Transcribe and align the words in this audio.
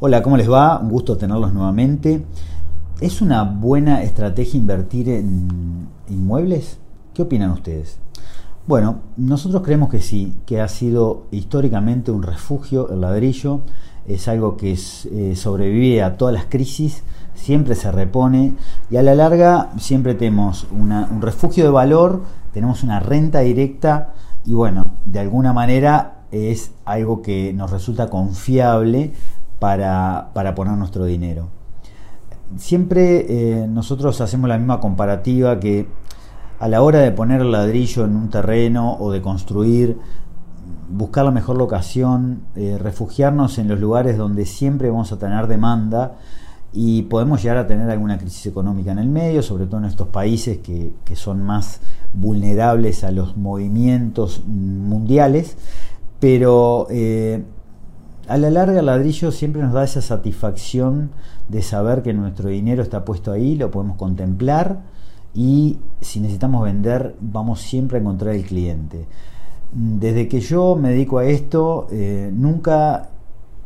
Hola, 0.00 0.22
¿cómo 0.22 0.36
les 0.36 0.48
va? 0.48 0.78
Un 0.78 0.90
gusto 0.90 1.16
tenerlos 1.16 1.52
nuevamente. 1.52 2.24
¿Es 3.00 3.20
una 3.20 3.42
buena 3.42 4.04
estrategia 4.04 4.56
invertir 4.56 5.08
en 5.08 5.88
inmuebles? 6.08 6.78
¿Qué 7.14 7.22
opinan 7.22 7.50
ustedes? 7.50 7.98
Bueno, 8.68 9.00
nosotros 9.16 9.60
creemos 9.64 9.88
que 9.88 10.00
sí, 10.00 10.36
que 10.46 10.60
ha 10.60 10.68
sido 10.68 11.24
históricamente 11.32 12.12
un 12.12 12.22
refugio 12.22 12.88
el 12.90 13.00
ladrillo, 13.00 13.62
es 14.06 14.28
algo 14.28 14.56
que 14.56 14.78
eh, 15.10 15.34
sobrevive 15.34 16.04
a 16.04 16.16
todas 16.16 16.32
las 16.32 16.44
crisis, 16.44 17.02
siempre 17.34 17.74
se 17.74 17.90
repone 17.90 18.54
y 18.92 18.98
a 18.98 19.02
la 19.02 19.16
larga 19.16 19.72
siempre 19.78 20.14
tenemos 20.14 20.68
un 20.70 21.20
refugio 21.20 21.64
de 21.64 21.70
valor, 21.70 22.22
tenemos 22.52 22.84
una 22.84 23.00
renta 23.00 23.40
directa 23.40 24.14
y 24.46 24.52
bueno, 24.54 24.92
de 25.06 25.18
alguna 25.18 25.52
manera 25.52 26.18
es 26.30 26.70
algo 26.84 27.20
que 27.20 27.52
nos 27.52 27.72
resulta 27.72 28.08
confiable 28.08 29.12
para, 29.58 30.30
poner 30.54 30.76
nuestro 30.76 31.04
dinero. 31.04 31.48
Siempre 32.56 33.26
eh, 33.28 33.66
nosotros 33.68 34.20
hacemos 34.20 34.48
la 34.48 34.58
misma 34.58 34.80
comparativa 34.80 35.60
que 35.60 35.86
a 36.58 36.68
la 36.68 36.82
hora 36.82 37.00
de 37.00 37.12
poner 37.12 37.44
ladrillo 37.44 38.04
en 38.04 38.16
un 38.16 38.30
terreno 38.30 38.96
o 38.98 39.12
de 39.12 39.20
construir, 39.20 39.98
buscar 40.88 41.24
la 41.24 41.30
mejor 41.30 41.56
locación, 41.56 42.42
eh, 42.56 42.78
refugiarnos 42.80 43.58
en 43.58 43.68
los 43.68 43.78
lugares 43.78 44.16
donde 44.16 44.46
siempre 44.46 44.90
vamos 44.90 45.12
a 45.12 45.18
tener 45.18 45.46
demanda 45.46 46.16
y 46.72 47.02
podemos 47.02 47.42
llegar 47.42 47.58
a 47.58 47.66
tener 47.66 47.88
alguna 47.90 48.18
crisis 48.18 48.46
económica 48.46 48.92
en 48.92 48.98
el 48.98 49.08
medio, 49.08 49.42
sobre 49.42 49.66
todo 49.66 49.78
en 49.78 49.86
estos 49.86 50.08
países 50.08 50.58
que, 50.58 50.92
son 51.14 51.42
más 51.42 51.80
vulnerables 52.12 53.04
a 53.04 53.10
los 53.10 53.36
movimientos 53.36 54.42
mundiales, 54.46 55.56
pero 56.20 56.86
eh, 56.90 57.42
a 58.28 58.36
la 58.36 58.50
larga 58.50 58.80
el 58.80 58.86
ladrillo 58.86 59.32
siempre 59.32 59.62
nos 59.62 59.72
da 59.72 59.84
esa 59.84 60.02
satisfacción 60.02 61.10
de 61.48 61.62
saber 61.62 62.02
que 62.02 62.12
nuestro 62.12 62.50
dinero 62.50 62.82
está 62.82 63.04
puesto 63.04 63.32
ahí, 63.32 63.56
lo 63.56 63.70
podemos 63.70 63.96
contemplar 63.96 64.80
y 65.34 65.78
si 66.00 66.20
necesitamos 66.20 66.62
vender 66.62 67.14
vamos 67.20 67.60
siempre 67.60 67.98
a 67.98 68.00
encontrar 68.00 68.34
el 68.34 68.44
cliente. 68.44 69.06
Desde 69.72 70.28
que 70.28 70.40
yo 70.40 70.76
me 70.76 70.90
dedico 70.90 71.18
a 71.18 71.24
esto, 71.24 71.88
eh, 71.90 72.30
nunca 72.32 73.08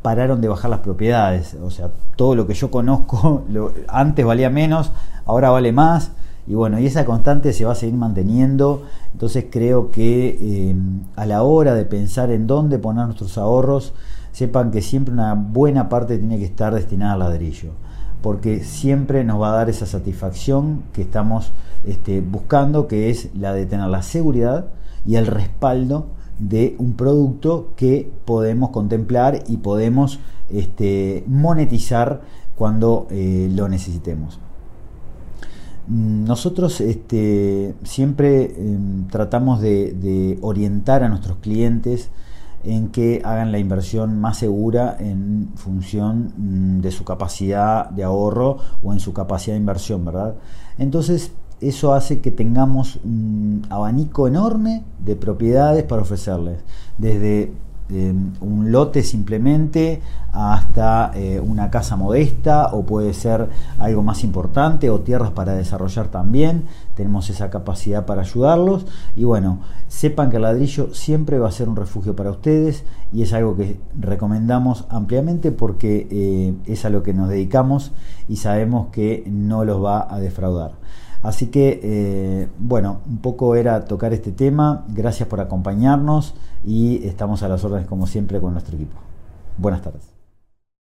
pararon 0.00 0.40
de 0.40 0.48
bajar 0.48 0.70
las 0.70 0.80
propiedades, 0.80 1.54
o 1.62 1.70
sea, 1.70 1.90
todo 2.16 2.34
lo 2.34 2.46
que 2.46 2.54
yo 2.54 2.70
conozco 2.70 3.44
antes 3.88 4.24
valía 4.24 4.50
menos, 4.50 4.92
ahora 5.26 5.50
vale 5.50 5.72
más. 5.72 6.12
Y 6.44 6.54
bueno, 6.54 6.80
y 6.80 6.86
esa 6.86 7.04
constante 7.04 7.52
se 7.52 7.64
va 7.64 7.72
a 7.72 7.76
seguir 7.76 7.94
manteniendo. 7.94 8.82
Entonces 9.12 9.46
creo 9.48 9.92
que 9.92 10.36
eh, 10.40 10.74
a 11.14 11.24
la 11.24 11.44
hora 11.44 11.74
de 11.74 11.84
pensar 11.84 12.32
en 12.32 12.48
dónde 12.48 12.80
poner 12.80 13.04
nuestros 13.04 13.38
ahorros, 13.38 13.94
sepan 14.32 14.70
que 14.70 14.82
siempre 14.82 15.14
una 15.14 15.34
buena 15.34 15.88
parte 15.88 16.18
tiene 16.18 16.38
que 16.38 16.46
estar 16.46 16.74
destinada 16.74 17.12
al 17.12 17.18
ladrillo, 17.20 17.72
porque 18.22 18.64
siempre 18.64 19.24
nos 19.24 19.40
va 19.40 19.50
a 19.52 19.56
dar 19.56 19.70
esa 19.70 19.86
satisfacción 19.86 20.82
que 20.92 21.02
estamos 21.02 21.52
este, 21.86 22.20
buscando, 22.20 22.88
que 22.88 23.10
es 23.10 23.28
la 23.34 23.52
de 23.52 23.66
tener 23.66 23.88
la 23.88 24.02
seguridad 24.02 24.66
y 25.06 25.16
el 25.16 25.26
respaldo 25.26 26.06
de 26.38 26.74
un 26.78 26.94
producto 26.94 27.72
que 27.76 28.10
podemos 28.24 28.70
contemplar 28.70 29.42
y 29.46 29.58
podemos 29.58 30.18
este, 30.50 31.24
monetizar 31.26 32.22
cuando 32.56 33.06
eh, 33.10 33.50
lo 33.54 33.68
necesitemos. 33.68 34.40
Nosotros 35.88 36.80
este, 36.80 37.74
siempre 37.82 38.54
em, 38.56 39.08
tratamos 39.08 39.60
de 39.60 40.38
orientar 40.40 41.02
a 41.02 41.08
nuestros 41.08 41.38
clientes 41.38 42.08
en 42.64 42.88
que 42.88 43.22
hagan 43.24 43.52
la 43.52 43.58
inversión 43.58 44.20
más 44.20 44.38
segura 44.38 44.96
en 44.98 45.50
función 45.56 46.32
mm, 46.36 46.80
de 46.80 46.90
su 46.90 47.04
capacidad 47.04 47.90
de 47.90 48.04
ahorro 48.04 48.58
o 48.82 48.92
en 48.92 49.00
su 49.00 49.12
capacidad 49.12 49.54
de 49.54 49.60
inversión, 49.60 50.04
¿verdad? 50.04 50.34
Entonces, 50.78 51.32
eso 51.60 51.94
hace 51.94 52.20
que 52.20 52.30
tengamos 52.30 52.98
un 53.04 53.66
abanico 53.70 54.26
enorme 54.26 54.84
de 54.98 55.16
propiedades 55.16 55.84
para 55.84 56.02
ofrecerles, 56.02 56.58
desde 56.98 57.52
un 58.40 58.72
lote 58.72 59.02
simplemente 59.02 60.00
hasta 60.32 61.12
eh, 61.14 61.40
una 61.40 61.70
casa 61.70 61.96
modesta 61.96 62.68
o 62.72 62.84
puede 62.84 63.12
ser 63.12 63.48
algo 63.78 64.02
más 64.02 64.24
importante 64.24 64.88
o 64.88 65.00
tierras 65.00 65.30
para 65.30 65.54
desarrollar 65.54 66.08
también. 66.08 66.64
Tenemos 66.94 67.28
esa 67.28 67.50
capacidad 67.50 68.06
para 68.06 68.22
ayudarlos 68.22 68.86
y 69.14 69.24
bueno, 69.24 69.58
sepan 69.88 70.30
que 70.30 70.36
el 70.36 70.42
ladrillo 70.42 70.94
siempre 70.94 71.38
va 71.38 71.48
a 71.48 71.52
ser 71.52 71.68
un 71.68 71.76
refugio 71.76 72.16
para 72.16 72.30
ustedes 72.30 72.84
y 73.12 73.22
es 73.22 73.32
algo 73.34 73.56
que 73.56 73.78
recomendamos 73.98 74.86
ampliamente 74.88 75.52
porque 75.52 76.08
eh, 76.10 76.54
es 76.66 76.84
a 76.84 76.90
lo 76.90 77.02
que 77.02 77.12
nos 77.12 77.28
dedicamos 77.28 77.92
y 78.28 78.36
sabemos 78.36 78.88
que 78.90 79.24
no 79.26 79.64
los 79.64 79.84
va 79.84 80.12
a 80.12 80.18
defraudar. 80.18 80.72
Así 81.22 81.46
que, 81.46 81.80
eh, 81.82 82.48
bueno, 82.58 83.00
un 83.06 83.18
poco 83.18 83.54
era 83.54 83.84
tocar 83.84 84.12
este 84.12 84.32
tema. 84.32 84.84
Gracias 84.88 85.28
por 85.28 85.40
acompañarnos 85.40 86.34
y 86.64 87.06
estamos 87.06 87.42
a 87.42 87.48
las 87.48 87.64
órdenes 87.64 87.86
como 87.86 88.06
siempre 88.06 88.40
con 88.40 88.52
nuestro 88.52 88.74
equipo. 88.74 88.96
Buenas 89.56 89.82
tardes. 89.82 90.21